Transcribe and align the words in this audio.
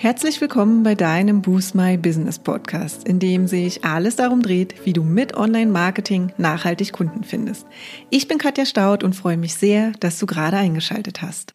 Herzlich 0.00 0.40
willkommen 0.40 0.84
bei 0.84 0.94
deinem 0.94 1.42
Boost 1.42 1.74
My 1.74 1.96
Business 1.96 2.38
Podcast, 2.38 3.08
in 3.08 3.18
dem 3.18 3.48
sich 3.48 3.84
alles 3.84 4.14
darum 4.14 4.42
dreht, 4.42 4.86
wie 4.86 4.92
du 4.92 5.02
mit 5.02 5.36
Online-Marketing 5.36 6.32
nachhaltig 6.38 6.92
Kunden 6.92 7.24
findest. 7.24 7.66
Ich 8.08 8.28
bin 8.28 8.38
Katja 8.38 8.64
Staud 8.64 9.02
und 9.02 9.16
freue 9.16 9.36
mich 9.36 9.54
sehr, 9.54 9.90
dass 9.98 10.20
du 10.20 10.26
gerade 10.26 10.56
eingeschaltet 10.56 11.20
hast. 11.20 11.52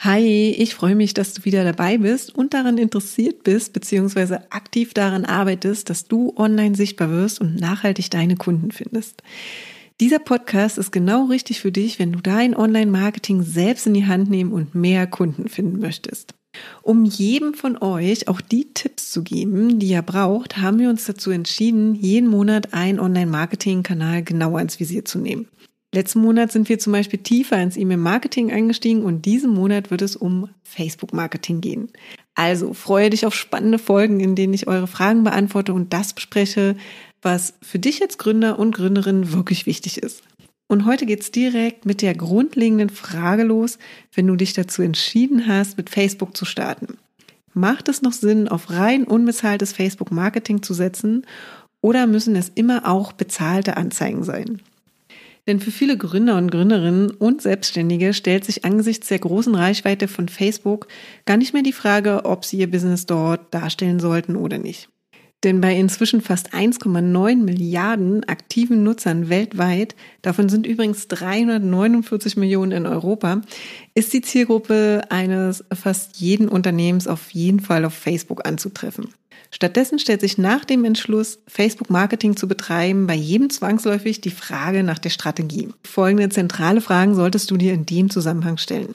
Hi, 0.00 0.50
ich 0.50 0.74
freue 0.74 0.94
mich, 0.94 1.14
dass 1.14 1.32
du 1.32 1.46
wieder 1.46 1.64
dabei 1.64 1.96
bist 1.96 2.34
und 2.34 2.52
daran 2.52 2.76
interessiert 2.76 3.44
bist, 3.44 3.72
beziehungsweise 3.72 4.52
aktiv 4.52 4.92
daran 4.92 5.24
arbeitest, 5.24 5.88
dass 5.88 6.06
du 6.06 6.34
online 6.36 6.74
sichtbar 6.74 7.08
wirst 7.08 7.40
und 7.40 7.58
nachhaltig 7.58 8.10
deine 8.10 8.36
Kunden 8.36 8.72
findest. 8.72 9.22
Dieser 10.02 10.18
Podcast 10.18 10.76
ist 10.76 10.92
genau 10.92 11.28
richtig 11.28 11.62
für 11.62 11.72
dich, 11.72 11.98
wenn 11.98 12.12
du 12.12 12.20
dein 12.20 12.54
Online-Marketing 12.54 13.42
selbst 13.42 13.86
in 13.86 13.94
die 13.94 14.06
Hand 14.06 14.28
nehmen 14.28 14.52
und 14.52 14.74
mehr 14.74 15.06
Kunden 15.06 15.48
finden 15.48 15.78
möchtest. 15.78 16.34
Um 16.82 17.04
jedem 17.04 17.54
von 17.54 17.80
euch 17.80 18.28
auch 18.28 18.40
die 18.40 18.72
Tipps 18.74 19.10
zu 19.10 19.22
geben, 19.22 19.78
die 19.78 19.92
er 19.92 20.02
braucht, 20.02 20.58
haben 20.58 20.78
wir 20.78 20.90
uns 20.90 21.04
dazu 21.04 21.30
entschieden, 21.30 21.94
jeden 21.94 22.28
Monat 22.28 22.74
einen 22.74 23.00
Online-Marketing-Kanal 23.00 24.22
genauer 24.22 24.60
ins 24.60 24.80
Visier 24.80 25.04
zu 25.04 25.18
nehmen. 25.18 25.48
Letzten 25.94 26.22
Monat 26.22 26.50
sind 26.50 26.68
wir 26.68 26.80
zum 26.80 26.92
Beispiel 26.92 27.20
tiefer 27.20 27.62
ins 27.62 27.76
E-Mail-Marketing 27.76 28.50
eingestiegen 28.50 29.04
und 29.04 29.24
diesen 29.24 29.54
Monat 29.54 29.92
wird 29.92 30.02
es 30.02 30.16
um 30.16 30.48
Facebook-Marketing 30.64 31.60
gehen. 31.60 31.88
Also 32.34 32.74
freue 32.74 33.10
dich 33.10 33.26
auf 33.26 33.34
spannende 33.34 33.78
Folgen, 33.78 34.18
in 34.18 34.34
denen 34.34 34.54
ich 34.54 34.66
eure 34.66 34.88
Fragen 34.88 35.22
beantworte 35.22 35.72
und 35.72 35.92
das 35.92 36.12
bespreche, 36.12 36.76
was 37.22 37.54
für 37.62 37.78
dich 37.78 38.02
als 38.02 38.18
Gründer 38.18 38.58
und 38.58 38.74
Gründerin 38.74 39.32
wirklich 39.32 39.66
wichtig 39.66 39.98
ist. 39.98 40.24
Und 40.66 40.86
heute 40.86 41.06
geht's 41.06 41.30
direkt 41.30 41.84
mit 41.84 42.02
der 42.02 42.14
grundlegenden 42.14 42.90
Frage 42.90 43.44
los, 43.44 43.78
wenn 44.14 44.26
du 44.26 44.36
dich 44.36 44.54
dazu 44.54 44.82
entschieden 44.82 45.46
hast, 45.46 45.76
mit 45.76 45.90
Facebook 45.90 46.36
zu 46.36 46.44
starten. 46.44 46.98
Macht 47.52 47.88
es 47.88 48.02
noch 48.02 48.12
Sinn, 48.12 48.48
auf 48.48 48.70
rein 48.70 49.04
unbezahltes 49.04 49.72
Facebook-Marketing 49.72 50.62
zu 50.62 50.74
setzen 50.74 51.24
oder 51.80 52.06
müssen 52.06 52.34
es 52.34 52.50
immer 52.54 52.88
auch 52.88 53.12
bezahlte 53.12 53.76
Anzeigen 53.76 54.24
sein? 54.24 54.60
Denn 55.46 55.60
für 55.60 55.70
viele 55.70 55.98
Gründer 55.98 56.38
und 56.38 56.50
Gründerinnen 56.50 57.10
und 57.10 57.42
Selbstständige 57.42 58.14
stellt 58.14 58.46
sich 58.46 58.64
angesichts 58.64 59.08
der 59.08 59.18
großen 59.18 59.54
Reichweite 59.54 60.08
von 60.08 60.28
Facebook 60.28 60.88
gar 61.26 61.36
nicht 61.36 61.52
mehr 61.52 61.62
die 61.62 61.72
Frage, 61.72 62.24
ob 62.24 62.44
sie 62.44 62.58
ihr 62.58 62.70
Business 62.70 63.04
dort 63.04 63.52
darstellen 63.52 64.00
sollten 64.00 64.36
oder 64.36 64.56
nicht. 64.56 64.88
Denn 65.42 65.60
bei 65.60 65.76
inzwischen 65.76 66.22
fast 66.22 66.54
1,9 66.54 67.36
Milliarden 67.36 68.24
aktiven 68.24 68.82
Nutzern 68.82 69.28
weltweit, 69.28 69.94
davon 70.22 70.48
sind 70.48 70.66
übrigens 70.66 71.06
349 71.08 72.36
Millionen 72.38 72.72
in 72.72 72.86
Europa, 72.86 73.42
ist 73.94 74.14
die 74.14 74.22
Zielgruppe 74.22 75.02
eines 75.10 75.62
fast 75.72 76.16
jeden 76.16 76.48
Unternehmens 76.48 77.06
auf 77.06 77.30
jeden 77.32 77.60
Fall 77.60 77.84
auf 77.84 77.92
Facebook 77.92 78.46
anzutreffen. 78.46 79.08
Stattdessen 79.50 80.00
stellt 80.00 80.20
sich 80.20 80.36
nach 80.36 80.64
dem 80.64 80.84
Entschluss, 80.84 81.38
Facebook-Marketing 81.46 82.36
zu 82.36 82.48
betreiben, 82.48 83.06
bei 83.06 83.14
jedem 83.14 83.50
zwangsläufig 83.50 84.20
die 84.20 84.30
Frage 84.30 84.82
nach 84.82 84.98
der 84.98 85.10
Strategie. 85.10 85.68
Folgende 85.84 86.28
zentrale 86.30 86.80
Fragen 86.80 87.14
solltest 87.14 87.50
du 87.50 87.56
dir 87.56 87.72
in 87.72 87.86
dem 87.86 88.10
Zusammenhang 88.10 88.56
stellen. 88.56 88.94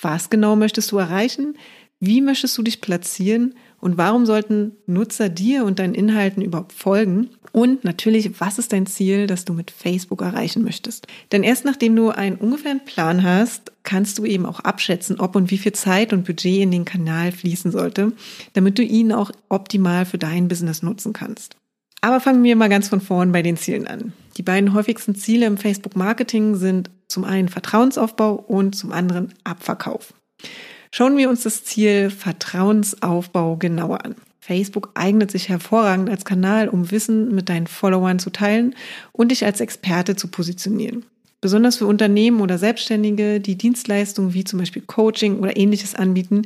Was 0.00 0.30
genau 0.30 0.54
möchtest 0.54 0.92
du 0.92 0.98
erreichen? 0.98 1.56
Wie 2.00 2.20
möchtest 2.20 2.56
du 2.56 2.62
dich 2.62 2.80
platzieren? 2.80 3.54
Und 3.80 3.96
warum 3.96 4.26
sollten 4.26 4.72
Nutzer 4.86 5.28
dir 5.28 5.64
und 5.64 5.78
deinen 5.78 5.94
Inhalten 5.94 6.42
überhaupt 6.42 6.72
folgen? 6.72 7.30
Und 7.52 7.82
natürlich, 7.82 8.40
was 8.40 8.58
ist 8.58 8.72
dein 8.72 8.86
Ziel, 8.86 9.26
das 9.26 9.44
du 9.44 9.52
mit 9.52 9.70
Facebook 9.70 10.22
erreichen 10.22 10.62
möchtest? 10.62 11.06
Denn 11.32 11.42
erst 11.42 11.64
nachdem 11.64 11.96
du 11.96 12.10
einen 12.10 12.36
ungefähren 12.36 12.84
Plan 12.84 13.22
hast, 13.22 13.72
kannst 13.82 14.18
du 14.18 14.24
eben 14.24 14.46
auch 14.46 14.60
abschätzen, 14.60 15.18
ob 15.18 15.34
und 15.34 15.50
wie 15.50 15.58
viel 15.58 15.72
Zeit 15.72 16.12
und 16.12 16.24
Budget 16.24 16.62
in 16.62 16.70
den 16.70 16.84
Kanal 16.84 17.32
fließen 17.32 17.72
sollte, 17.72 18.12
damit 18.52 18.78
du 18.78 18.82
ihn 18.82 19.12
auch 19.12 19.32
optimal 19.48 20.04
für 20.04 20.18
dein 20.18 20.48
Business 20.48 20.82
nutzen 20.82 21.12
kannst. 21.12 21.56
Aber 22.00 22.20
fangen 22.20 22.44
wir 22.44 22.54
mal 22.54 22.68
ganz 22.68 22.88
von 22.88 23.00
vorn 23.00 23.32
bei 23.32 23.42
den 23.42 23.56
Zielen 23.56 23.88
an. 23.88 24.12
Die 24.36 24.42
beiden 24.42 24.72
häufigsten 24.72 25.16
Ziele 25.16 25.46
im 25.46 25.56
Facebook-Marketing 25.56 26.54
sind 26.54 26.90
zum 27.08 27.24
einen 27.24 27.48
Vertrauensaufbau 27.48 28.34
und 28.34 28.76
zum 28.76 28.92
anderen 28.92 29.34
Abverkauf. 29.42 30.12
Schauen 30.90 31.16
wir 31.16 31.28
uns 31.28 31.42
das 31.42 31.64
Ziel 31.64 32.10
Vertrauensaufbau 32.10 33.56
genauer 33.56 34.04
an. 34.04 34.14
Facebook 34.40 34.90
eignet 34.94 35.30
sich 35.30 35.50
hervorragend 35.50 36.08
als 36.08 36.24
Kanal, 36.24 36.68
um 36.68 36.90
Wissen 36.90 37.34
mit 37.34 37.50
deinen 37.50 37.66
Followern 37.66 38.18
zu 38.18 38.30
teilen 38.30 38.74
und 39.12 39.30
dich 39.30 39.44
als 39.44 39.60
Experte 39.60 40.16
zu 40.16 40.28
positionieren. 40.28 41.04
Besonders 41.40 41.76
für 41.76 41.86
Unternehmen 41.86 42.40
oder 42.40 42.58
Selbstständige, 42.58 43.40
die 43.40 43.56
Dienstleistungen 43.56 44.34
wie 44.34 44.44
zum 44.44 44.58
Beispiel 44.58 44.82
Coaching 44.82 45.38
oder 45.38 45.56
ähnliches 45.56 45.94
anbieten, 45.94 46.42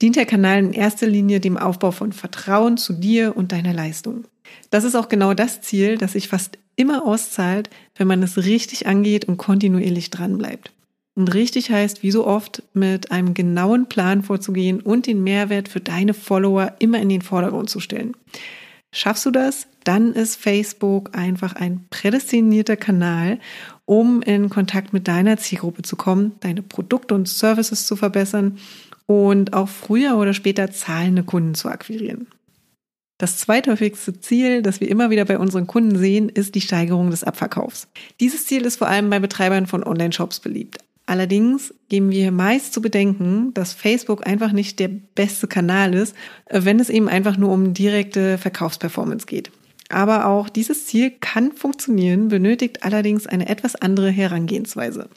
dient 0.00 0.16
der 0.16 0.26
Kanal 0.26 0.58
in 0.58 0.72
erster 0.72 1.06
Linie 1.08 1.40
dem 1.40 1.56
Aufbau 1.56 1.90
von 1.90 2.12
Vertrauen 2.12 2.76
zu 2.76 2.92
dir 2.92 3.36
und 3.36 3.50
deiner 3.50 3.72
Leistung. 3.72 4.24
Das 4.70 4.84
ist 4.84 4.94
auch 4.94 5.08
genau 5.08 5.34
das 5.34 5.60
Ziel, 5.62 5.98
das 5.98 6.12
sich 6.12 6.28
fast 6.28 6.58
immer 6.76 7.04
auszahlt, 7.04 7.70
wenn 7.96 8.06
man 8.06 8.22
es 8.22 8.36
richtig 8.36 8.86
angeht 8.86 9.24
und 9.24 9.38
kontinuierlich 9.38 10.10
dranbleibt. 10.10 10.70
Und 11.18 11.34
richtig 11.34 11.72
heißt, 11.72 12.04
wie 12.04 12.12
so 12.12 12.28
oft, 12.28 12.62
mit 12.74 13.10
einem 13.10 13.34
genauen 13.34 13.88
Plan 13.88 14.22
vorzugehen 14.22 14.80
und 14.80 15.08
den 15.08 15.24
Mehrwert 15.24 15.68
für 15.68 15.80
deine 15.80 16.14
Follower 16.14 16.74
immer 16.78 17.00
in 17.00 17.08
den 17.08 17.22
Vordergrund 17.22 17.68
zu 17.68 17.80
stellen. 17.80 18.14
Schaffst 18.92 19.26
du 19.26 19.32
das? 19.32 19.66
Dann 19.82 20.12
ist 20.12 20.36
Facebook 20.36 21.16
einfach 21.18 21.56
ein 21.56 21.86
prädestinierter 21.90 22.76
Kanal, 22.76 23.40
um 23.84 24.22
in 24.22 24.48
Kontakt 24.48 24.92
mit 24.92 25.08
deiner 25.08 25.38
Zielgruppe 25.38 25.82
zu 25.82 25.96
kommen, 25.96 26.36
deine 26.38 26.62
Produkte 26.62 27.16
und 27.16 27.26
Services 27.26 27.88
zu 27.88 27.96
verbessern 27.96 28.56
und 29.06 29.54
auch 29.54 29.68
früher 29.68 30.18
oder 30.18 30.34
später 30.34 30.70
zahlende 30.70 31.24
Kunden 31.24 31.56
zu 31.56 31.68
akquirieren. 31.68 32.28
Das 33.20 33.38
zweithäufigste 33.38 34.20
Ziel, 34.20 34.62
das 34.62 34.80
wir 34.80 34.88
immer 34.88 35.10
wieder 35.10 35.24
bei 35.24 35.38
unseren 35.38 35.66
Kunden 35.66 35.98
sehen, 35.98 36.28
ist 36.28 36.54
die 36.54 36.60
Steigerung 36.60 37.10
des 37.10 37.24
Abverkaufs. 37.24 37.88
Dieses 38.20 38.46
Ziel 38.46 38.62
ist 38.62 38.76
vor 38.76 38.86
allem 38.86 39.10
bei 39.10 39.18
Betreibern 39.18 39.66
von 39.66 39.82
Online-Shops 39.82 40.38
beliebt. 40.38 40.78
Allerdings 41.08 41.72
geben 41.88 42.10
wir 42.10 42.30
meist 42.30 42.74
zu 42.74 42.82
bedenken, 42.82 43.54
dass 43.54 43.72
Facebook 43.72 44.26
einfach 44.26 44.52
nicht 44.52 44.78
der 44.78 44.88
beste 44.88 45.46
Kanal 45.46 45.94
ist, 45.94 46.14
äh, 46.44 46.60
wenn 46.64 46.78
es 46.80 46.90
eben 46.90 47.08
einfach 47.08 47.38
nur 47.38 47.50
um 47.50 47.72
direkte 47.72 48.36
Verkaufsperformance 48.36 49.24
geht. 49.24 49.50
Aber 49.88 50.26
auch 50.26 50.50
dieses 50.50 50.84
Ziel 50.84 51.10
kann 51.18 51.52
funktionieren, 51.52 52.28
benötigt 52.28 52.84
allerdings 52.84 53.26
eine 53.26 53.48
etwas 53.48 53.74
andere 53.74 54.10
Herangehensweise. 54.10 55.08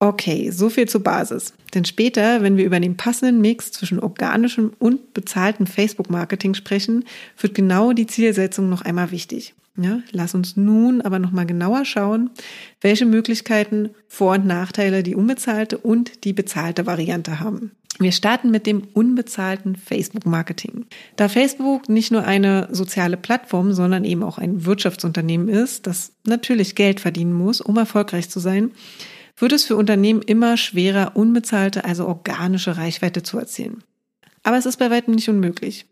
Okay, 0.00 0.50
so 0.50 0.68
viel 0.68 0.88
zur 0.88 1.04
Basis. 1.04 1.54
Denn 1.74 1.84
später, 1.84 2.42
wenn 2.42 2.56
wir 2.56 2.64
über 2.64 2.80
den 2.80 2.96
passenden 2.96 3.40
Mix 3.40 3.70
zwischen 3.70 4.00
organischem 4.00 4.72
und 4.80 5.14
bezahltem 5.14 5.68
Facebook-Marketing 5.68 6.54
sprechen, 6.54 7.04
wird 7.38 7.54
genau 7.54 7.92
die 7.92 8.08
Zielsetzung 8.08 8.68
noch 8.68 8.82
einmal 8.82 9.12
wichtig. 9.12 9.54
Ja, 9.82 10.00
lass 10.10 10.34
uns 10.34 10.56
nun 10.56 11.00
aber 11.00 11.18
nochmal 11.18 11.46
genauer 11.46 11.86
schauen, 11.86 12.30
welche 12.82 13.06
Möglichkeiten, 13.06 13.90
Vor- 14.08 14.34
und 14.34 14.46
Nachteile 14.46 15.02
die 15.02 15.14
unbezahlte 15.14 15.78
und 15.78 16.24
die 16.24 16.34
bezahlte 16.34 16.84
Variante 16.84 17.40
haben. 17.40 17.72
Wir 17.98 18.12
starten 18.12 18.50
mit 18.50 18.66
dem 18.66 18.82
unbezahlten 18.92 19.76
Facebook-Marketing. 19.76 20.86
Da 21.16 21.28
Facebook 21.28 21.88
nicht 21.88 22.10
nur 22.10 22.24
eine 22.24 22.68
soziale 22.72 23.16
Plattform, 23.16 23.72
sondern 23.72 24.04
eben 24.04 24.22
auch 24.22 24.38
ein 24.38 24.64
Wirtschaftsunternehmen 24.64 25.48
ist, 25.48 25.86
das 25.86 26.12
natürlich 26.24 26.74
Geld 26.74 27.00
verdienen 27.00 27.32
muss, 27.32 27.60
um 27.60 27.76
erfolgreich 27.76 28.28
zu 28.28 28.40
sein, 28.40 28.72
wird 29.36 29.52
es 29.52 29.64
für 29.64 29.76
Unternehmen 29.76 30.22
immer 30.22 30.56
schwerer, 30.56 31.12
unbezahlte, 31.14 31.84
also 31.84 32.06
organische 32.06 32.76
Reichweite 32.76 33.22
zu 33.22 33.38
erzielen. 33.38 33.82
Aber 34.42 34.58
es 34.58 34.66
ist 34.66 34.78
bei 34.78 34.90
weitem 34.90 35.14
nicht 35.14 35.28
unmöglich. 35.28 35.86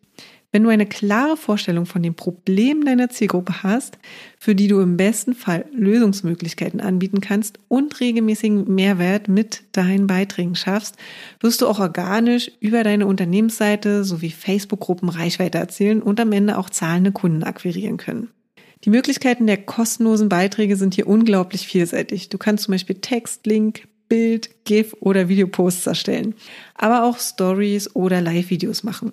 Wenn 0.50 0.62
du 0.62 0.70
eine 0.70 0.86
klare 0.86 1.36
Vorstellung 1.36 1.84
von 1.84 2.02
den 2.02 2.14
Problemen 2.14 2.86
deiner 2.86 3.10
Zielgruppe 3.10 3.62
hast, 3.62 3.98
für 4.38 4.54
die 4.54 4.66
du 4.66 4.80
im 4.80 4.96
besten 4.96 5.34
Fall 5.34 5.66
Lösungsmöglichkeiten 5.74 6.80
anbieten 6.80 7.20
kannst 7.20 7.58
und 7.68 8.00
regelmäßigen 8.00 8.74
Mehrwert 8.74 9.28
mit 9.28 9.64
deinen 9.72 10.06
Beiträgen 10.06 10.54
schaffst, 10.54 10.96
wirst 11.40 11.60
du 11.60 11.66
auch 11.66 11.80
organisch 11.80 12.50
über 12.60 12.82
deine 12.82 13.06
Unternehmensseite 13.06 14.04
sowie 14.04 14.30
Facebook-Gruppen 14.30 15.10
Reichweite 15.10 15.58
erzielen 15.58 16.00
und 16.00 16.18
am 16.18 16.32
Ende 16.32 16.56
auch 16.56 16.70
zahlende 16.70 17.12
Kunden 17.12 17.42
akquirieren 17.42 17.98
können. 17.98 18.30
Die 18.84 18.90
Möglichkeiten 18.90 19.46
der 19.46 19.58
kostenlosen 19.58 20.30
Beiträge 20.30 20.76
sind 20.76 20.94
hier 20.94 21.08
unglaublich 21.08 21.66
vielseitig. 21.66 22.30
Du 22.30 22.38
kannst 22.38 22.64
zum 22.64 22.72
Beispiel 22.72 22.96
Text, 22.96 23.46
Link, 23.46 23.86
Bild, 24.08 24.64
GIF 24.64 24.96
oder 25.00 25.28
Videoposts 25.28 25.86
erstellen, 25.86 26.34
aber 26.74 27.04
auch 27.04 27.18
Stories 27.18 27.94
oder 27.94 28.22
Live-Videos 28.22 28.82
machen. 28.82 29.12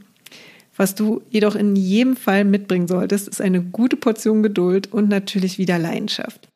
Was 0.78 0.94
du 0.94 1.22
jedoch 1.30 1.56
in 1.56 1.76
jedem 1.76 2.18
Fall 2.18 2.44
mitbringen 2.44 2.88
solltest, 2.88 3.28
ist 3.28 3.42
eine 3.42 3.62
gute 3.62 3.96
Portion 3.96 4.44
Geduld 4.44 4.92
und 4.92 5.08
natürlich 5.10 5.58
wieder 5.58 5.80
Leidenschaft. 5.80 6.50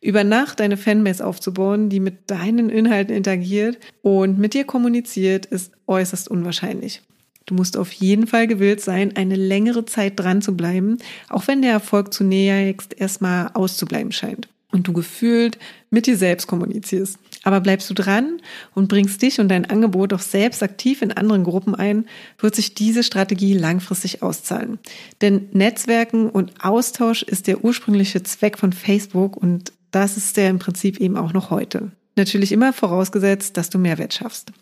Über 0.00 0.24
Nacht 0.24 0.60
eine 0.60 0.76
Fanbase 0.76 1.24
aufzubauen, 1.24 1.88
die 1.88 2.00
mit 2.00 2.30
deinen 2.30 2.68
Inhalten 2.68 3.14
interagiert 3.14 3.78
und 4.02 4.38
mit 4.38 4.54
dir 4.54 4.64
kommuniziert, 4.64 5.46
ist 5.46 5.72
äußerst 5.86 6.28
unwahrscheinlich. 6.28 7.02
Du 7.46 7.54
musst 7.54 7.76
auf 7.76 7.92
jeden 7.92 8.26
Fall 8.26 8.46
gewillt 8.46 8.80
sein, 8.80 9.16
eine 9.16 9.36
längere 9.36 9.84
Zeit 9.84 10.18
dran 10.18 10.42
zu 10.42 10.56
bleiben, 10.56 10.98
auch 11.28 11.48
wenn 11.48 11.62
der 11.62 11.72
Erfolg 11.72 12.12
zunächst 12.12 12.94
erstmal 12.98 13.50
auszubleiben 13.54 14.12
scheint. 14.12 14.48
Und 14.72 14.88
du 14.88 14.92
gefühlt 14.92 15.58
mit 15.90 16.06
dir 16.06 16.16
selbst 16.16 16.46
kommunizierst. 16.46 17.18
Aber 17.44 17.60
bleibst 17.60 17.88
du 17.90 17.94
dran 17.94 18.40
und 18.74 18.88
bringst 18.88 19.22
dich 19.22 19.38
und 19.38 19.48
dein 19.48 19.68
Angebot 19.68 20.12
auch 20.12 20.20
selbst 20.20 20.62
aktiv 20.62 21.02
in 21.02 21.12
anderen 21.12 21.44
Gruppen 21.44 21.74
ein, 21.74 22.06
wird 22.38 22.54
sich 22.54 22.74
diese 22.74 23.02
Strategie 23.02 23.54
langfristig 23.54 24.22
auszahlen. 24.22 24.78
Denn 25.20 25.48
Netzwerken 25.52 26.30
und 26.30 26.64
Austausch 26.64 27.22
ist 27.22 27.46
der 27.46 27.64
ursprüngliche 27.64 28.22
Zweck 28.22 28.58
von 28.58 28.72
Facebook 28.72 29.36
und 29.36 29.72
das 29.90 30.16
ist 30.16 30.36
der 30.36 30.48
im 30.50 30.58
Prinzip 30.58 30.98
eben 30.98 31.16
auch 31.16 31.32
noch 31.32 31.50
heute. 31.50 31.92
Natürlich 32.16 32.52
immer 32.52 32.72
vorausgesetzt, 32.72 33.56
dass 33.56 33.70
du 33.70 33.78
Mehrwert 33.78 34.14
schaffst. 34.14 34.52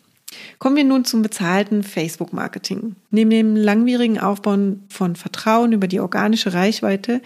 Kommen 0.59 0.75
wir 0.75 0.83
nun 0.83 1.05
zum 1.05 1.21
bezahlten 1.21 1.83
Facebook-Marketing. 1.83 2.95
Neben 3.09 3.29
dem 3.29 3.55
langwierigen 3.55 4.19
Aufbauen 4.19 4.83
von 4.89 5.15
Vertrauen 5.15 5.73
über 5.73 5.87
die 5.87 5.99
organische 5.99 6.53
Reichweite 6.53 7.21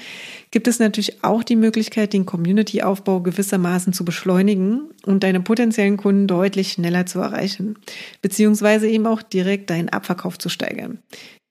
gibt 0.52 0.68
es 0.68 0.80
natürlich 0.80 1.24
auch 1.24 1.44
die 1.44 1.56
Möglichkeit, 1.56 2.13
den 2.13 2.25
Community-Aufbau 2.25 3.22
gewissermaßen 3.22 3.94
zu 3.94 4.06
beschleunigen 4.06 4.90
und 5.06 5.24
deine 5.24 5.40
potenziellen 5.40 5.98
Kunden 5.98 6.28
deutlich 6.28 6.72
schneller 6.74 7.06
zu 7.06 7.19
erreichen, 7.19 7.75
beziehungsweise 8.22 8.88
eben 8.88 9.06
auch 9.06 9.22
direkt 9.22 9.69
deinen 9.69 9.90
Abverkauf 9.90 10.38
zu 10.40 10.50
steigern, 10.50 11.00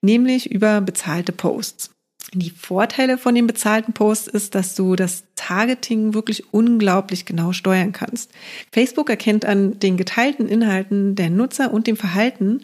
nämlich 0.01 0.51
über 0.51 0.81
bezahlte 0.81 1.31
Posts. 1.31 1.94
Die 2.33 2.49
Vorteile 2.49 3.17
von 3.17 3.35
den 3.35 3.47
bezahlten 3.47 3.93
Posts 3.93 4.27
ist, 4.27 4.55
dass 4.55 4.75
du 4.75 4.95
das 4.95 5.23
Targeting 5.35 6.13
wirklich 6.13 6.53
unglaublich 6.53 7.25
genau 7.25 7.51
steuern 7.51 7.91
kannst. 7.91 8.31
Facebook 8.71 9.09
erkennt 9.09 9.45
an 9.45 9.79
den 9.79 9.95
geteilten 9.95 10.47
Inhalten 10.47 11.15
der 11.15 11.29
Nutzer 11.29 11.71
und 11.71 11.87
dem 11.87 11.97
Verhalten 11.97 12.61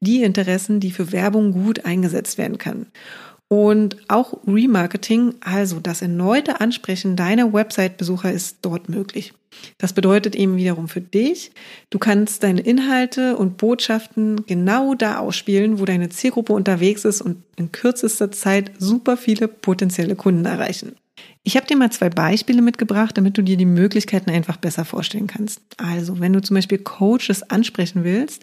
die 0.00 0.22
Interessen, 0.22 0.80
die 0.80 0.90
für 0.90 1.12
Werbung 1.12 1.52
gut 1.52 1.84
eingesetzt 1.84 2.36
werden 2.36 2.58
kann. 2.58 2.86
Und 3.48 3.96
auch 4.08 4.38
Remarketing, 4.46 5.34
also 5.40 5.78
das 5.78 6.02
erneute 6.02 6.60
Ansprechen 6.60 7.14
deiner 7.14 7.52
Website-Besucher 7.52 8.32
ist 8.32 8.58
dort 8.62 8.88
möglich. 8.88 9.32
Das 9.78 9.92
bedeutet 9.92 10.34
eben 10.34 10.56
wiederum 10.56 10.88
für 10.88 11.00
dich, 11.00 11.50
du 11.90 11.98
kannst 11.98 12.42
deine 12.42 12.60
Inhalte 12.60 13.36
und 13.36 13.56
Botschaften 13.56 14.46
genau 14.46 14.94
da 14.94 15.18
ausspielen, 15.18 15.78
wo 15.78 15.84
deine 15.84 16.08
Zielgruppe 16.08 16.52
unterwegs 16.52 17.04
ist 17.04 17.20
und 17.22 17.42
in 17.56 17.72
kürzester 17.72 18.30
Zeit 18.30 18.72
super 18.78 19.16
viele 19.16 19.48
potenzielle 19.48 20.16
Kunden 20.16 20.44
erreichen. 20.44 20.96
Ich 21.42 21.56
habe 21.56 21.66
dir 21.66 21.76
mal 21.76 21.92
zwei 21.92 22.10
Beispiele 22.10 22.60
mitgebracht, 22.60 23.16
damit 23.16 23.38
du 23.38 23.42
dir 23.42 23.56
die 23.56 23.66
Möglichkeiten 23.66 24.30
einfach 24.30 24.56
besser 24.56 24.84
vorstellen 24.84 25.28
kannst. 25.28 25.60
Also, 25.76 26.18
wenn 26.18 26.32
du 26.32 26.42
zum 26.42 26.54
Beispiel 26.56 26.78
Coaches 26.78 27.44
ansprechen 27.44 28.02
willst, 28.02 28.42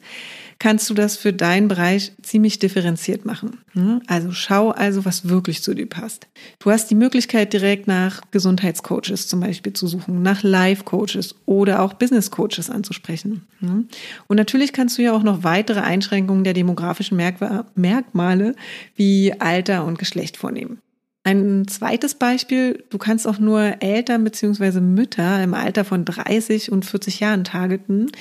kannst 0.58 0.90
du 0.90 0.94
das 0.94 1.18
für 1.18 1.34
deinen 1.34 1.68
Bereich 1.68 2.14
ziemlich 2.22 2.60
differenziert 2.60 3.26
machen. 3.26 3.58
Hm? 3.74 4.02
Also 4.08 4.32
schau 4.32 4.70
also, 4.72 5.04
was 5.04 5.28
wirklich 5.28 5.62
zu 5.62 5.74
dir 5.74 5.88
passt. 5.88 6.28
Du 6.60 6.72
hast 6.72 6.90
die 6.90 6.96
Möglichkeit, 6.96 7.52
direkt 7.52 7.88
nach 7.88 8.22
Gesundheitscoaches 8.32 9.28
zum 9.28 9.42
Beispiel 9.42 9.74
zu 9.74 9.88
suchen, 9.88 10.22
nach 10.22 10.42
Life-Coaches 10.44 11.36
oder 11.46 11.82
auch 11.82 11.96
Business-Coaches 11.96 12.70
anzusprechen. 12.70 13.46
Hm? 13.60 13.90
Und 14.28 14.38
natürlich 14.38 14.72
kannst 14.72 14.98
du 14.98 15.02
ja 15.02 15.12
auch 15.12 15.24
noch 15.24 15.44
weitere 15.44 15.82
Einschränkungen 15.82 16.46
der 16.46 16.54
demografischen 16.54 17.18
Merkmale 17.18 18.56
wie 18.96 19.34
Alter 19.40 19.86
und 19.86 20.00
Geschlecht 20.00 20.38
vornehmen. 20.38 20.80
Ein 21.26 21.68
zweites 21.70 22.16
Beispiel, 22.16 22.84
du 22.90 22.98
kannst 22.98 23.28
auch 23.28 23.40
nur 23.40 23.82
Eltern 23.82 24.26
bzw. 24.26 24.82
Mütter 24.82 25.42
im 25.42 25.54
Alter 25.54 25.86
von 25.86 26.04
30 26.04 26.72
und 26.72 26.86
40 26.86 27.22
Jahren 27.22 27.46
targeten, 27.46 28.12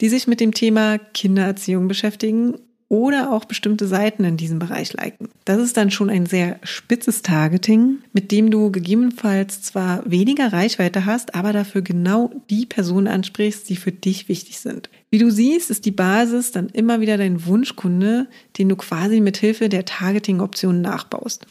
die 0.00 0.08
sich 0.08 0.28
mit 0.28 0.38
dem 0.38 0.54
Thema 0.54 0.98
Kindererziehung 0.98 1.88
beschäftigen 1.88 2.54
oder 2.92 3.32
auch 3.32 3.46
bestimmte 3.46 3.86
Seiten 3.88 4.22
in 4.22 4.36
diesem 4.36 4.58
Bereich 4.58 4.92
liken. 4.92 5.30
Das 5.44 5.58
ist 5.58 5.76
dann 5.78 5.90
schon 5.90 6.10
ein 6.10 6.26
sehr 6.26 6.60
spitzes 6.62 7.22
Targeting, 7.22 8.00
mit 8.12 8.30
dem 8.30 8.50
du 8.50 8.70
gegebenenfalls 8.70 9.62
zwar 9.62 10.08
weniger 10.08 10.52
Reichweite 10.52 11.06
hast, 11.06 11.34
aber 11.34 11.52
dafür 11.52 11.82
genau 11.82 12.30
die 12.50 12.66
Personen 12.66 13.08
ansprichst, 13.08 13.68
die 13.70 13.76
für 13.76 13.92
dich 13.92 14.28
wichtig 14.28 14.60
sind. 14.60 14.90
Wie 15.10 15.18
du 15.18 15.30
siehst, 15.30 15.70
ist 15.70 15.86
die 15.86 15.90
Basis 15.90 16.52
dann 16.52 16.68
immer 16.68 17.00
wieder 17.00 17.16
dein 17.16 17.46
Wunschkunde, 17.46 18.28
den 18.58 18.68
du 18.68 18.76
quasi 18.76 19.20
mit 19.20 19.38
Hilfe 19.38 19.70
der 19.70 19.86
Targeting-Optionen 19.86 20.82
nachbaust. 20.82 21.46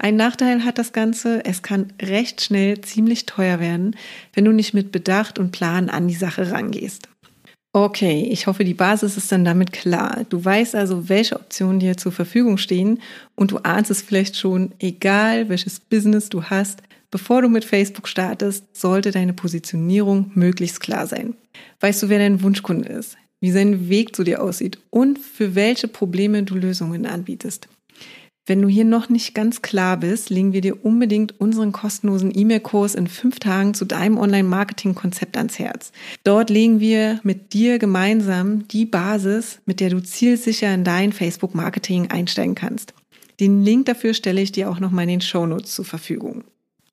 Ein 0.00 0.14
Nachteil 0.14 0.64
hat 0.64 0.78
das 0.78 0.92
Ganze, 0.92 1.44
es 1.44 1.62
kann 1.62 1.92
recht 2.00 2.40
schnell 2.40 2.80
ziemlich 2.82 3.26
teuer 3.26 3.58
werden, 3.58 3.96
wenn 4.32 4.44
du 4.44 4.52
nicht 4.52 4.72
mit 4.72 4.92
Bedacht 4.92 5.40
und 5.40 5.50
Plan 5.50 5.90
an 5.90 6.06
die 6.06 6.14
Sache 6.14 6.52
rangehst. 6.52 7.08
Okay, 7.72 8.28
ich 8.30 8.46
hoffe, 8.46 8.64
die 8.64 8.74
Basis 8.74 9.16
ist 9.16 9.32
dann 9.32 9.44
damit 9.44 9.72
klar. 9.72 10.24
Du 10.28 10.42
weißt 10.42 10.76
also, 10.76 11.08
welche 11.08 11.34
Optionen 11.34 11.80
dir 11.80 11.96
zur 11.96 12.12
Verfügung 12.12 12.58
stehen 12.58 13.00
und 13.34 13.50
du 13.50 13.58
ahnst 13.58 13.90
es 13.90 14.00
vielleicht 14.00 14.36
schon, 14.36 14.72
egal 14.78 15.48
welches 15.48 15.80
Business 15.80 16.28
du 16.28 16.44
hast, 16.44 16.80
bevor 17.10 17.42
du 17.42 17.48
mit 17.48 17.64
Facebook 17.64 18.06
startest, 18.06 18.76
sollte 18.76 19.10
deine 19.10 19.32
Positionierung 19.32 20.30
möglichst 20.34 20.78
klar 20.78 21.08
sein. 21.08 21.34
Weißt 21.80 22.04
du, 22.04 22.08
wer 22.08 22.20
dein 22.20 22.40
Wunschkunde 22.44 22.88
ist, 22.88 23.16
wie 23.40 23.50
sein 23.50 23.88
Weg 23.88 24.14
zu 24.14 24.22
dir 24.22 24.44
aussieht 24.44 24.78
und 24.90 25.18
für 25.18 25.56
welche 25.56 25.88
Probleme 25.88 26.44
du 26.44 26.54
Lösungen 26.54 27.04
anbietest. 27.04 27.68
Wenn 28.48 28.62
du 28.62 28.68
hier 28.68 28.86
noch 28.86 29.10
nicht 29.10 29.34
ganz 29.34 29.60
klar 29.60 29.98
bist, 29.98 30.30
legen 30.30 30.54
wir 30.54 30.62
dir 30.62 30.82
unbedingt 30.82 31.38
unseren 31.38 31.70
kostenlosen 31.70 32.32
E-Mail-Kurs 32.34 32.94
in 32.94 33.06
fünf 33.06 33.40
Tagen 33.40 33.74
zu 33.74 33.84
deinem 33.84 34.16
Online-Marketing-Konzept 34.16 35.36
ans 35.36 35.58
Herz. 35.58 35.92
Dort 36.24 36.48
legen 36.48 36.80
wir 36.80 37.20
mit 37.24 37.52
dir 37.52 37.78
gemeinsam 37.78 38.66
die 38.68 38.86
Basis, 38.86 39.60
mit 39.66 39.80
der 39.80 39.90
du 39.90 40.02
zielsicher 40.02 40.72
in 40.72 40.82
dein 40.82 41.12
Facebook-Marketing 41.12 42.10
einsteigen 42.10 42.54
kannst. 42.54 42.94
Den 43.38 43.62
Link 43.62 43.84
dafür 43.84 44.14
stelle 44.14 44.40
ich 44.40 44.50
dir 44.50 44.70
auch 44.70 44.80
noch 44.80 44.92
mal 44.92 45.02
in 45.02 45.10
den 45.10 45.20
Show 45.20 45.44
Notes 45.44 45.74
zur 45.74 45.84
Verfügung. 45.84 46.44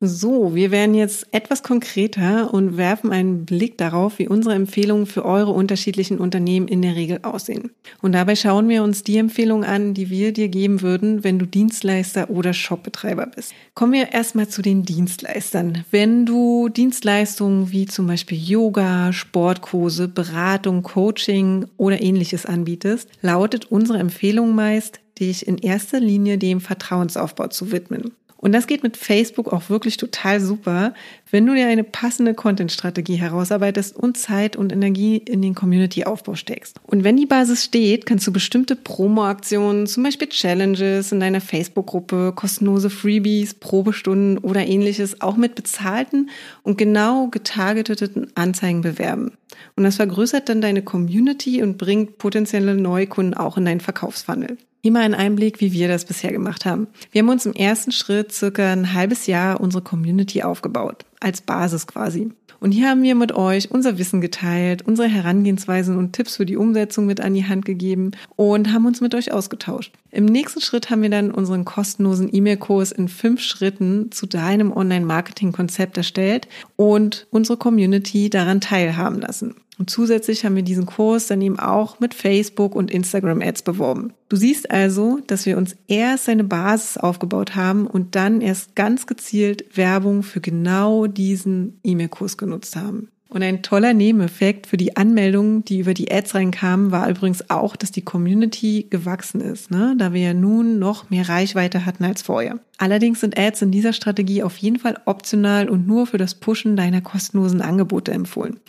So, 0.02 0.54
wir 0.54 0.72
werden 0.72 0.94
jetzt 0.94 1.26
etwas 1.32 1.64
konkreter 1.64 2.54
und 2.54 2.76
werfen 2.76 3.12
einen 3.12 3.46
Blick 3.46 3.78
darauf, 3.78 4.20
wie 4.20 4.28
unsere 4.28 4.54
Empfehlungen 4.54 5.06
für 5.06 5.24
eure 5.24 5.52
unterschiedlichen 5.52 6.18
Unternehmen 6.18 6.68
in 6.68 6.82
der 6.82 6.96
Regel 6.96 7.20
aussehen. 7.22 7.72
Und 8.02 8.12
dabei 8.12 8.36
schauen 8.36 8.68
wir 8.68 8.84
uns 8.84 9.04
die 9.04 9.18
Empfehlungen 9.18 9.64
an, 9.64 9.94
die 9.94 10.10
wir 10.10 10.34
dir 10.34 10.50
geben 10.50 10.82
würden, 10.82 11.24
wenn 11.24 11.40
du 11.40 11.46
Dienstleister 11.46 12.30
oder 12.30 12.52
Shopbetreiber 12.52 13.28
bist. 13.28 13.54
Kommen 13.74 13.94
wir 13.94 14.12
erstmal 14.12 14.50
zu 14.50 14.62
den 14.62 14.84
Dienstleistern. 14.84 15.86
Wenn 15.92 16.26
du 16.26 16.68
Dienstleistungen 16.68 17.72
wie 17.72 17.86
zum 17.86 18.08
Beispiel 18.08 18.38
Yoga, 18.38 19.14
Sportkurse, 19.14 20.10
Beratung, 20.10 20.84
Coaching 20.84 21.68
oder 21.78 22.02
ähnliches 22.02 22.46
anbietest, 22.46 23.10
lautet 23.22 23.72
unsere 23.72 24.00
Empfehlung 24.00 24.56
meist, 24.56 25.00
dich 25.20 25.48
in 25.48 25.58
erster 25.58 26.02
Linie 26.02 26.38
dem 26.38 26.60
Vertrauensaufbau 26.60 27.48
zu 27.48 27.72
widmen. 27.72 28.12
Und 28.38 28.52
das 28.52 28.68
geht 28.68 28.84
mit 28.84 28.98
Facebook 28.98 29.52
auch 29.52 29.70
wirklich 29.70 29.98
total 29.98 30.40
super, 30.40 30.94
wenn 31.32 31.46
du 31.46 31.56
dir 31.56 31.68
eine 31.68 31.84
passende 31.84 32.34
Content-Strategie 32.34 33.16
herausarbeitest 33.16 33.96
und 33.96 34.18
Zeit 34.18 34.56
und 34.56 34.72
Energie 34.72 35.18
in 35.18 35.42
den 35.42 35.56
Community-Aufbau 35.56 36.36
steckst. 36.36 36.80
Und 36.84 37.04
wenn 37.04 37.18
die 37.18 37.26
Basis 37.26 37.64
steht, 37.64 38.06
kannst 38.06 38.28
du 38.28 38.34
bestimmte 38.34 38.76
Promo-Aktionen, 38.76 39.88
zum 39.88 40.04
Beispiel 40.04 40.30
Challenges 40.30 41.12
in 41.12 41.20
deiner 41.20 41.42
Facebook-Gruppe, 41.42 42.34
kostenlose 42.36 42.90
Freebies, 42.90 43.54
Probestunden 43.54 44.38
oder 44.38 44.66
ähnliches 44.66 45.22
auch 45.22 45.38
mit 45.38 45.56
bezahlten 45.56 46.30
und 46.62 46.78
genau 46.78 47.28
getargeteten 47.28 48.28
Anzeigen 48.36 48.82
bewerben. 48.82 49.32
Und 49.76 49.84
das 49.86 49.96
vergrößert 49.96 50.50
dann 50.50 50.62
deine 50.62 50.82
Community 50.82 51.64
und 51.64 51.78
bringt 51.78 52.18
potenzielle 52.18 52.76
Neukunden 52.76 53.34
auch 53.34 53.58
in 53.58 53.66
deinen 53.66 53.82
Verkaufsfunnel. 53.82 54.58
Hier 54.86 54.92
mal 54.92 55.02
ein 55.02 55.16
Einblick, 55.16 55.62
wie 55.62 55.74
wir 55.74 55.88
das 55.88 56.06
bisher 56.06 56.32
gemacht 56.32 56.64
haben. 56.64 56.86
Wir 57.12 57.24
haben 57.24 57.30
uns 57.30 57.48
im 57.48 57.54
ersten 57.54 57.92
Schritt 57.92 58.32
circa 58.32 58.72
ein 58.72 58.94
halbes 58.94 59.26
Jahr 59.26 59.60
unsere 59.60 59.84
Community 59.84 60.44
aufgebaut, 60.44 61.06
als 61.20 61.42
Basis 61.42 61.88
quasi. 61.88 62.30
Und 62.60 62.72
hier 62.72 62.90
haben 62.90 63.02
wir 63.02 63.16
mit 63.16 63.32
euch 63.32 63.72
unser 63.72 63.98
Wissen 63.98 64.22
geteilt, 64.22 64.84
unsere 64.84 65.08
Herangehensweisen 65.08 65.98
und 65.98 66.14
Tipps 66.14 66.36
für 66.36 66.46
die 66.46 66.56
Umsetzung 66.56 67.08
mit 67.08 67.20
an 67.20 67.34
die 67.34 67.48
Hand 67.48 67.66
gegeben 67.66 68.12
und 68.36 68.72
haben 68.72 68.86
uns 68.86 69.02
mit 69.02 69.16
euch 69.16 69.32
ausgetauscht. 69.32 69.92
Im 70.12 70.26
nächsten 70.26 70.62
Schritt 70.62 70.92
haben 70.92 71.02
wir 71.02 71.10
dann 71.10 71.32
unseren 71.32 71.66
kostenlosen 71.66 72.30
E-Mail-Kurs 72.32 72.92
in 72.92 73.08
fünf 73.08 73.42
Schritten 73.42 74.12
zu 74.12 74.28
deinem 74.28 74.72
Online-Marketing-Konzept 74.72 75.98
erstellt 75.98 76.48
und 76.76 77.26
unsere 77.32 77.58
Community 77.58 78.30
daran 78.30 78.62
teilhaben 78.62 79.20
lassen. 79.20 79.56
Und 79.78 79.90
zusätzlich 79.90 80.46
haben 80.46 80.56
wir 80.56 80.64
diesen 80.64 80.86
Kurs 80.86 81.28
dann 81.28 81.42
eben 81.42 81.60
auch 81.60 82.00
mit 82.00 82.14
Facebook 82.14 82.76
und 82.76 82.92
Instagram 82.92 83.42
Ads 83.42 83.64
beworben. 83.64 84.14
Du 84.30 84.36
siehst 84.38 84.72
also, 84.72 85.20
dass 85.28 85.46
wir 85.46 85.58
uns 85.58 85.76
erst 85.88 86.30
eine 86.30 86.44
Basis 86.44 86.98
aufgebaut 86.98 87.56
haben 87.56 87.88
und 87.88 88.16
dann 88.16 88.42
erst 88.42 88.76
ganz 88.76 89.06
gezielt 89.06 89.78
Werbung 89.78 90.24
für 90.24 90.40
genau 90.40 91.08
diesen 91.08 91.80
E-Mail-Kurs 91.84 92.38
genutzt 92.38 92.76
haben. 92.76 93.10
Und 93.28 93.42
ein 93.42 93.64
toller 93.64 93.94
Nebeneffekt 93.94 94.68
für 94.68 94.78
die 94.78 94.96
Anmeldungen, 94.96 95.66
die 95.66 95.80
über 95.80 95.96
die 95.96 96.12
Ads 96.12 96.36
reinkamen, 96.36 96.92
war 96.92 97.10
übrigens 97.10 97.50
auch, 97.50 97.76
dass 97.76 97.92
die 97.92 98.04
Community 98.04 98.86
gewachsen 98.90 99.42
ist, 99.42 99.72
ne? 99.72 99.96
da 99.98 100.14
wir 100.14 100.22
ja 100.22 100.34
nun 100.34 100.78
noch 100.78 101.10
mehr 101.10 101.28
Reichweite 101.28 101.86
hatten 101.86 102.06
als 102.06 102.22
vorher. 102.22 102.60
Allerdings 102.78 103.22
sind 103.22 103.38
Ads 103.38 103.64
in 103.64 103.72
dieser 103.72 103.94
Strategie 103.94 104.44
auf 104.44 104.58
jeden 104.58 104.78
Fall 104.78 105.00
optional 105.06 105.70
und 105.70 105.88
nur 105.88 106.06
für 106.06 106.20
das 106.20 106.36
Pushen 106.36 106.78
deiner 106.78 107.02
kostenlosen 107.02 107.62
Angebote 107.62 108.12
empfohlen. 108.12 108.60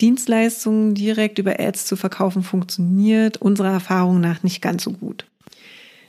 Dienstleistungen 0.00 0.94
direkt 0.94 1.38
über 1.38 1.60
Ads 1.60 1.86
zu 1.86 1.94
verkaufen 1.94 2.42
funktioniert 2.42 3.36
unserer 3.36 3.70
Erfahrung 3.70 4.20
nach 4.20 4.42
nicht 4.42 4.60
ganz 4.60 4.82
so 4.82 4.90
gut. 4.90 5.24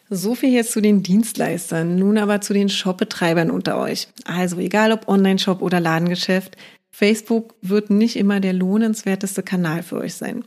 So 0.10 0.36
viel 0.36 0.50
jetzt 0.50 0.74
zu 0.74 0.81
den 0.81 1.03
Dienstleistern, 1.03 1.96
nun 1.96 2.17
aber 2.17 2.41
zu 2.41 2.53
den 2.53 2.67
Shopbetreibern 2.67 3.50
unter 3.50 3.77
euch. 3.77 4.10
Also 4.25 4.58
egal 4.58 4.91
ob 4.91 5.08
Online-Shop 5.08 5.62
oder 5.62 5.79
Ladengeschäft, 5.79 6.58
Facebook 6.91 7.55
wird 7.62 7.89
nicht 7.89 8.15
immer 8.15 8.39
der 8.39 8.53
lohnenswerteste 8.53 9.43
Kanal 9.43 9.83
für 9.83 9.98
euch 9.98 10.15
sein. 10.15 10.43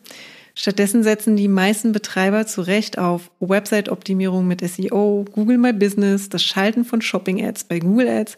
Stattdessen 0.54 1.02
setzen 1.02 1.36
die 1.36 1.48
meisten 1.48 1.92
Betreiber 1.92 2.46
zu 2.46 2.60
Recht 2.60 2.96
auf 2.98 3.30
Website-Optimierung 3.40 4.46
mit 4.46 4.60
SEO, 4.60 5.24
Google 5.32 5.58
My 5.58 5.72
Business, 5.72 6.28
das 6.28 6.44
Schalten 6.44 6.84
von 6.84 7.00
Shopping-Ads 7.00 7.64
bei 7.64 7.80
Google 7.80 8.08
Ads 8.08 8.36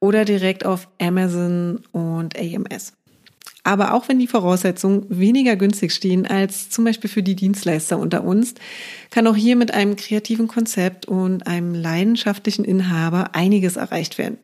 oder 0.00 0.24
direkt 0.24 0.66
auf 0.66 0.88
Amazon 1.00 1.80
und 1.92 2.36
AMS. 2.36 2.94
Aber 3.64 3.94
auch 3.94 4.08
wenn 4.08 4.18
die 4.18 4.26
Voraussetzungen 4.26 5.06
weniger 5.08 5.54
günstig 5.54 5.92
stehen 5.92 6.26
als 6.26 6.68
zum 6.68 6.84
Beispiel 6.84 7.08
für 7.08 7.22
die 7.22 7.36
Dienstleister 7.36 7.98
unter 7.98 8.24
uns, 8.24 8.54
kann 9.10 9.26
auch 9.26 9.36
hier 9.36 9.54
mit 9.54 9.72
einem 9.72 9.94
kreativen 9.94 10.48
Konzept 10.48 11.06
und 11.06 11.46
einem 11.46 11.74
leidenschaftlichen 11.74 12.64
Inhaber 12.64 13.34
einiges 13.34 13.76
erreicht 13.76 14.18
werden. 14.18 14.38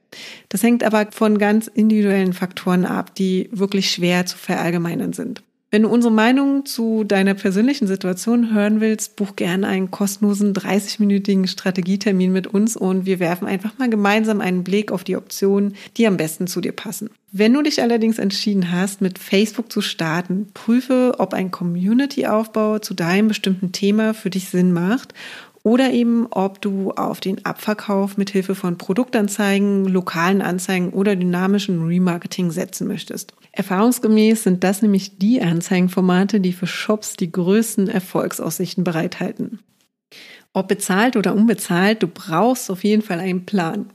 Das 0.49 0.63
hängt 0.63 0.85
aber 0.85 1.09
von 1.11 1.39
ganz 1.39 1.67
individuellen 1.67 2.33
Faktoren 2.33 2.85
ab, 2.85 3.15
die 3.17 3.49
wirklich 3.51 3.91
schwer 3.91 4.25
zu 4.25 4.39
verallgemeinern 4.39 5.13
sind. 5.13 5.43
Wenn 5.71 5.83
du 5.83 5.91
unsere 5.91 6.13
Meinung 6.13 6.65
zu 6.65 7.05
deiner 7.05 7.35
persönlichen 7.35 7.87
Situation 7.87 8.55
hören 8.55 8.81
willst, 8.81 9.17
buch 9.17 9.37
gerne 9.37 9.67
einen 9.67 9.91
kostenlosen 9.91 10.55
30-minütigen 10.55 11.47
Strategietermin 11.47 12.33
mit 12.33 12.47
uns 12.47 12.75
und 12.75 13.05
wir 13.05 13.21
werfen 13.21 13.47
einfach 13.47 13.77
mal 13.77 13.91
gemeinsam 13.91 14.41
einen 14.41 14.65
Blick 14.65 14.91
auf 14.91 15.05
die 15.05 15.17
Optionen, 15.17 15.75
die 15.99 16.07
am 16.07 16.17
besten 16.17 16.47
zu 16.47 16.63
dir 16.63 16.73
passen. 16.73 17.11
Wenn 17.33 17.53
du 17.53 17.61
dich 17.61 17.83
allerdings 17.83 18.19
entschieden 18.19 18.73
hast, 18.73 19.03
mit 19.03 19.19
Facebook 19.19 19.71
zu 19.71 19.83
starten, 19.83 20.49
prüfe, 20.55 21.17
ob 21.19 21.35
ein 21.35 21.51
Community-Aufbau 21.51 22.79
zu 22.79 22.95
deinem 22.95 23.29
bestimmten 23.29 23.71
Thema 23.71 24.15
für 24.15 24.31
dich 24.31 24.49
Sinn 24.49 24.73
macht 24.73 25.13
oder 25.69 25.93
eben 25.93 26.27
ob 26.31 26.63
du 26.63 26.93
auf 26.93 27.21
den 27.21 27.45
Abverkauf 27.45 28.17
mit 28.17 28.31
Hilfe 28.31 28.55
von 28.55 28.79
Produktanzeigen, 28.79 29.85
lokalen 29.85 30.41
Anzeigen 30.41 30.95
oder 30.95 31.15
dynamischen 31.15 31.85
Remarketing 31.87 32.51
setzen 32.51 32.89
möchtest. 32.89 33.35
Erfahrungsgemäß 33.53 34.45
sind 34.45 34.65
das 34.65 34.81
nämlich 34.81 35.19
die 35.19 35.43
Anzeigenformate, 35.43 36.41
die 36.41 36.55
für 36.55 36.67
Shops 36.67 37.17
die 37.17 37.31
größten 37.31 37.89
Erfolgsaussichten 37.89 38.83
bereithalten. 38.83 39.59
Ob 40.55 40.69
bezahlt 40.69 41.17
oder 41.17 41.35
unbezahlt, 41.35 42.03
du 42.03 42.09
brauchst 42.09 42.71
auf 42.71 42.83
jeden 42.83 43.03
Fall 43.03 43.21
einen 43.21 43.45
Plan. 43.45 43.91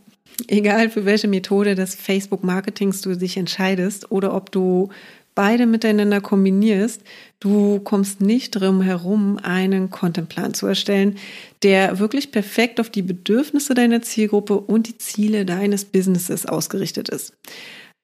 Egal 0.47 0.91
für 0.91 1.05
welche 1.05 1.27
Methode 1.27 1.73
des 1.73 1.95
Facebook-Marketings 1.95 3.01
du 3.01 3.15
dich 3.15 3.35
entscheidest 3.35 4.11
oder 4.11 4.35
ob 4.35 4.51
du 4.51 4.89
beide 5.35 5.65
miteinander 5.65 6.21
kombinierst, 6.21 7.01
du 7.39 7.79
kommst 7.79 8.21
nicht 8.21 8.51
drum 8.51 8.81
herum, 8.81 9.39
einen 9.41 9.89
Contentplan 9.89 10.53
zu 10.53 10.67
erstellen, 10.67 11.17
der 11.63 11.99
wirklich 11.99 12.31
perfekt 12.31 12.79
auf 12.79 12.89
die 12.89 13.01
Bedürfnisse 13.01 13.73
deiner 13.73 14.01
Zielgruppe 14.01 14.55
und 14.55 14.87
die 14.87 14.97
Ziele 14.97 15.45
deines 15.45 15.85
Businesses 15.85 16.45
ausgerichtet 16.45 17.09
ist. 17.09 17.33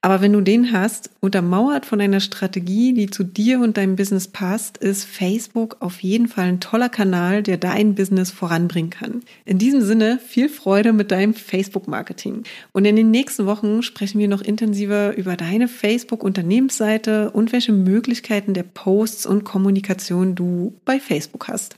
Aber 0.01 0.21
wenn 0.21 0.31
du 0.31 0.39
den 0.39 0.71
hast, 0.71 1.09
untermauert 1.19 1.85
von 1.85 1.99
einer 1.99 2.21
Strategie, 2.21 2.93
die 2.93 3.09
zu 3.09 3.25
dir 3.25 3.59
und 3.59 3.75
deinem 3.75 3.97
Business 3.97 4.29
passt, 4.29 4.77
ist 4.77 5.03
Facebook 5.03 5.75
auf 5.81 6.01
jeden 6.01 6.29
Fall 6.29 6.45
ein 6.45 6.61
toller 6.61 6.87
Kanal, 6.87 7.43
der 7.43 7.57
dein 7.57 7.95
Business 7.95 8.31
voranbringen 8.31 8.91
kann. 8.91 9.23
In 9.43 9.57
diesem 9.57 9.81
Sinne 9.81 10.17
viel 10.25 10.47
Freude 10.47 10.93
mit 10.93 11.11
deinem 11.11 11.33
Facebook-Marketing. 11.33 12.43
Und 12.71 12.85
in 12.85 12.95
den 12.95 13.11
nächsten 13.11 13.45
Wochen 13.45 13.83
sprechen 13.83 14.19
wir 14.19 14.29
noch 14.29 14.41
intensiver 14.41 15.17
über 15.17 15.35
deine 15.35 15.67
Facebook-Unternehmensseite 15.67 17.31
und 17.31 17.51
welche 17.51 17.73
Möglichkeiten 17.73 18.53
der 18.53 18.63
Posts 18.63 19.25
und 19.25 19.43
Kommunikation 19.43 20.33
du 20.33 20.79
bei 20.85 21.01
Facebook 21.01 21.49
hast. 21.49 21.77